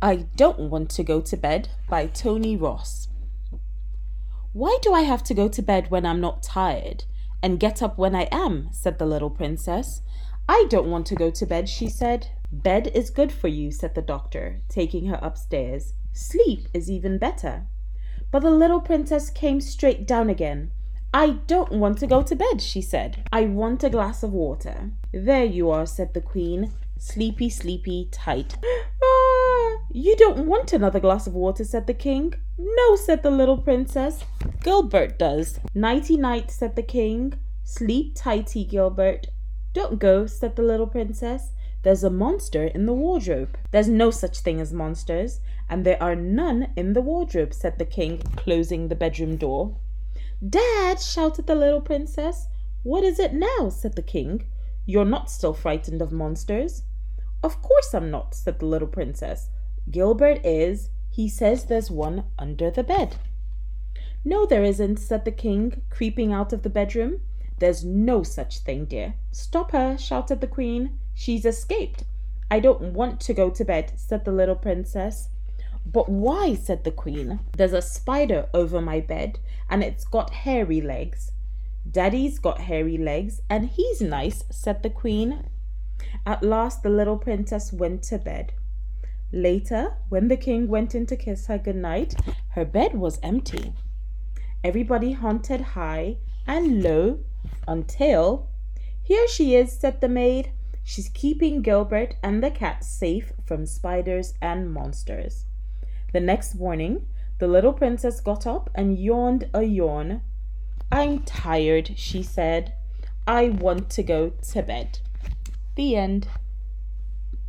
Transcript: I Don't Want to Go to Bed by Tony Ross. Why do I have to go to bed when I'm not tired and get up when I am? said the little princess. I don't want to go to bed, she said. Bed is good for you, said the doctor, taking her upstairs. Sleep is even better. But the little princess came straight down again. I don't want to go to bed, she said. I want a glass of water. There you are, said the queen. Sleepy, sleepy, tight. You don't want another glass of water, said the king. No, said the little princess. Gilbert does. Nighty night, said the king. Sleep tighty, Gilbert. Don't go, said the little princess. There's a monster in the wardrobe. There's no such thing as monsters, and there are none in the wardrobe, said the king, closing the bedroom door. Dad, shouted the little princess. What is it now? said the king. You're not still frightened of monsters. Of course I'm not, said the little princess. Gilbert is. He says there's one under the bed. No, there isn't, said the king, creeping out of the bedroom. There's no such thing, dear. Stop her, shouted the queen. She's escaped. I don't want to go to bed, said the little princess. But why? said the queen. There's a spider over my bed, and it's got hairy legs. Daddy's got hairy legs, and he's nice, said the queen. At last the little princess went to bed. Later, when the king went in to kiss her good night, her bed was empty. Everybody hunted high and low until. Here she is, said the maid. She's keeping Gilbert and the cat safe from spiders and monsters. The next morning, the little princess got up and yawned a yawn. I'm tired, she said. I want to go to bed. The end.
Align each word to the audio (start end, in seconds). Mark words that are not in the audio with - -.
I 0.00 0.26
Don't 0.36 0.70
Want 0.70 0.90
to 0.90 1.02
Go 1.02 1.20
to 1.20 1.36
Bed 1.36 1.70
by 1.88 2.06
Tony 2.06 2.56
Ross. 2.56 3.08
Why 4.52 4.78
do 4.80 4.92
I 4.92 5.00
have 5.00 5.24
to 5.24 5.34
go 5.34 5.48
to 5.48 5.60
bed 5.60 5.90
when 5.90 6.06
I'm 6.06 6.20
not 6.20 6.40
tired 6.40 7.02
and 7.42 7.58
get 7.58 7.82
up 7.82 7.98
when 7.98 8.14
I 8.14 8.28
am? 8.30 8.68
said 8.70 9.00
the 9.00 9.06
little 9.06 9.28
princess. 9.28 10.02
I 10.48 10.66
don't 10.70 10.88
want 10.88 11.08
to 11.08 11.16
go 11.16 11.32
to 11.32 11.46
bed, 11.46 11.68
she 11.68 11.88
said. 11.88 12.28
Bed 12.52 12.92
is 12.94 13.10
good 13.10 13.32
for 13.32 13.48
you, 13.48 13.72
said 13.72 13.96
the 13.96 14.02
doctor, 14.02 14.60
taking 14.68 15.06
her 15.06 15.18
upstairs. 15.20 15.94
Sleep 16.12 16.68
is 16.72 16.88
even 16.88 17.18
better. 17.18 17.66
But 18.30 18.42
the 18.42 18.52
little 18.52 18.80
princess 18.80 19.30
came 19.30 19.60
straight 19.60 20.06
down 20.06 20.30
again. 20.30 20.70
I 21.12 21.30
don't 21.48 21.72
want 21.72 21.98
to 21.98 22.06
go 22.06 22.22
to 22.22 22.36
bed, 22.36 22.60
she 22.62 22.82
said. 22.82 23.24
I 23.32 23.46
want 23.46 23.82
a 23.82 23.90
glass 23.90 24.22
of 24.22 24.32
water. 24.32 24.92
There 25.12 25.44
you 25.44 25.70
are, 25.70 25.86
said 25.86 26.14
the 26.14 26.20
queen. 26.20 26.72
Sleepy, 26.98 27.48
sleepy, 27.48 28.08
tight. 28.12 28.56
You 29.90 30.16
don't 30.16 30.46
want 30.46 30.74
another 30.74 31.00
glass 31.00 31.26
of 31.26 31.34
water, 31.34 31.64
said 31.64 31.86
the 31.86 31.94
king. 31.94 32.34
No, 32.58 32.94
said 32.94 33.22
the 33.22 33.30
little 33.30 33.56
princess. 33.56 34.22
Gilbert 34.62 35.18
does. 35.18 35.60
Nighty 35.74 36.18
night, 36.18 36.50
said 36.50 36.76
the 36.76 36.82
king. 36.82 37.32
Sleep 37.64 38.12
tighty, 38.14 38.64
Gilbert. 38.64 39.28
Don't 39.72 39.98
go, 39.98 40.26
said 40.26 40.56
the 40.56 40.62
little 40.62 40.86
princess. 40.86 41.52
There's 41.84 42.04
a 42.04 42.10
monster 42.10 42.66
in 42.66 42.84
the 42.84 42.92
wardrobe. 42.92 43.56
There's 43.70 43.88
no 43.88 44.10
such 44.10 44.40
thing 44.40 44.60
as 44.60 44.74
monsters, 44.74 45.40
and 45.70 45.86
there 45.86 46.02
are 46.02 46.14
none 46.14 46.68
in 46.76 46.92
the 46.92 47.00
wardrobe, 47.00 47.54
said 47.54 47.78
the 47.78 47.86
king, 47.86 48.18
closing 48.36 48.88
the 48.88 48.94
bedroom 48.94 49.36
door. 49.36 49.74
Dad, 50.46 51.00
shouted 51.00 51.46
the 51.46 51.54
little 51.54 51.80
princess. 51.80 52.46
What 52.82 53.04
is 53.04 53.18
it 53.18 53.32
now? 53.32 53.70
said 53.70 53.96
the 53.96 54.02
king. 54.02 54.44
You're 54.84 55.06
not 55.06 55.30
still 55.30 55.54
frightened 55.54 56.02
of 56.02 56.12
monsters. 56.12 56.82
Of 57.42 57.62
course 57.62 57.94
I'm 57.94 58.10
not, 58.10 58.34
said 58.34 58.58
the 58.58 58.66
little 58.66 58.88
princess. 58.88 59.48
Gilbert 59.90 60.44
is. 60.44 60.90
He 61.10 61.28
says 61.28 61.64
there's 61.64 61.90
one 61.90 62.24
under 62.38 62.70
the 62.70 62.82
bed. 62.82 63.16
No, 64.24 64.46
there 64.46 64.64
isn't, 64.64 64.98
said 64.98 65.24
the 65.24 65.32
king, 65.32 65.82
creeping 65.90 66.32
out 66.32 66.52
of 66.52 66.62
the 66.62 66.70
bedroom. 66.70 67.20
There's 67.58 67.84
no 67.84 68.22
such 68.22 68.58
thing, 68.60 68.84
dear. 68.84 69.14
Stop 69.30 69.72
her, 69.72 69.96
shouted 69.98 70.40
the 70.40 70.46
queen. 70.46 70.98
She's 71.14 71.44
escaped. 71.44 72.04
I 72.50 72.60
don't 72.60 72.92
want 72.92 73.20
to 73.20 73.34
go 73.34 73.50
to 73.50 73.64
bed, 73.64 73.92
said 73.96 74.24
the 74.24 74.32
little 74.32 74.54
princess. 74.54 75.28
But 75.84 76.08
why? 76.08 76.54
said 76.54 76.84
the 76.84 76.90
queen. 76.90 77.40
There's 77.56 77.72
a 77.72 77.82
spider 77.82 78.48
over 78.52 78.80
my 78.80 79.00
bed, 79.00 79.38
and 79.68 79.82
it's 79.82 80.04
got 80.04 80.30
hairy 80.30 80.80
legs. 80.80 81.32
Daddy's 81.90 82.38
got 82.38 82.62
hairy 82.62 82.98
legs, 82.98 83.40
and 83.48 83.68
he's 83.68 84.00
nice, 84.00 84.44
said 84.50 84.82
the 84.82 84.90
queen. 84.90 85.48
At 86.26 86.42
last 86.42 86.82
the 86.82 86.90
little 86.90 87.16
princess 87.16 87.72
went 87.72 88.02
to 88.04 88.18
bed. 88.18 88.52
Later, 89.32 89.94
when 90.08 90.28
the 90.28 90.36
king 90.36 90.68
went 90.68 90.94
in 90.94 91.04
to 91.06 91.16
kiss 91.16 91.46
her 91.46 91.58
good 91.58 91.76
night, 91.76 92.14
her 92.50 92.64
bed 92.64 92.94
was 92.94 93.18
empty. 93.22 93.74
Everybody 94.64 95.12
hunted 95.12 95.60
high 95.60 96.16
and 96.46 96.82
low 96.82 97.20
until. 97.66 98.48
Here 99.02 99.28
she 99.28 99.54
is, 99.54 99.72
said 99.72 100.00
the 100.00 100.08
maid. 100.08 100.52
She's 100.82 101.10
keeping 101.10 101.60
Gilbert 101.60 102.16
and 102.22 102.42
the 102.42 102.50
cat 102.50 102.82
safe 102.82 103.32
from 103.44 103.66
spiders 103.66 104.32
and 104.40 104.72
monsters. 104.72 105.44
The 106.12 106.20
next 106.20 106.54
morning, 106.54 107.06
the 107.38 107.46
little 107.46 107.74
princess 107.74 108.20
got 108.20 108.46
up 108.46 108.70
and 108.74 108.98
yawned 108.98 109.50
a 109.52 109.62
yawn. 109.62 110.22
I'm 110.90 111.20
tired, 111.20 111.92
she 111.96 112.22
said. 112.22 112.72
I 113.26 113.50
want 113.50 113.90
to 113.90 114.02
go 114.02 114.32
to 114.52 114.62
bed. 114.62 115.00
The 115.76 115.96
end. 115.96 116.28